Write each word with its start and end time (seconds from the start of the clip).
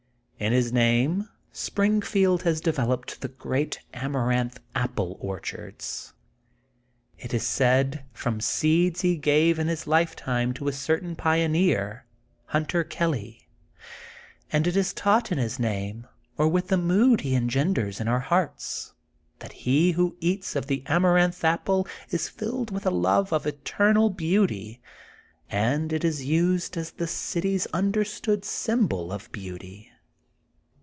In 0.43 0.53
his 0.53 0.73
name 0.73 1.29
Springfield 1.51 2.41
has 2.41 2.61
developed 2.61 3.21
the 3.21 3.27
great 3.27 3.79
Amaranth 3.93 4.59
Apple 4.73 5.15
Orchards; 5.19 6.13
it 7.15 7.31
is 7.31 7.45
said, 7.45 8.05
from 8.11 8.41
seeds 8.41 9.01
he 9.01 9.17
gave 9.17 9.59
in 9.59 9.67
his 9.67 9.85
lifetime 9.85 10.51
to 10.55 10.67
a 10.67 10.71
certain 10.73 11.15
pioneer, 11.15 12.07
Hunter 12.45 12.83
Kelly. 12.83 13.47
And 14.51 14.65
it 14.65 14.75
is 14.75 14.93
taught 14.95 15.31
in 15.31 15.37
his 15.37 15.59
name, 15.59 16.07
or 16.39 16.47
with 16.47 16.69
the 16.69 16.77
mood 16.77 17.21
he 17.21 17.35
engenders 17.35 17.99
in 17.99 18.07
our 18.07 18.21
hearts, 18.21 18.95
that 19.37 19.53
he 19.53 19.91
who 19.91 20.17
eats 20.19 20.55
of 20.55 20.65
the 20.65 20.81
Amaranth 20.87 21.45
Apple 21.45 21.85
is 22.09 22.29
filled 22.29 22.71
with 22.71 22.87
a 22.87 22.89
love 22.89 23.31
of 23.31 23.45
eternal 23.45 24.09
beauty, 24.09 24.81
and 25.51 25.93
it 25.93 26.03
is 26.03 26.25
used 26.25 26.77
as 26.77 26.89
the 26.89 27.05
City's 27.05 27.67
understood 27.67 28.43
symbol 28.43 29.11
of 29.13 29.31
beauty. 29.31 29.89